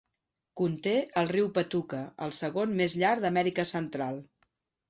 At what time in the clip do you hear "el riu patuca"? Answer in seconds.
1.21-2.01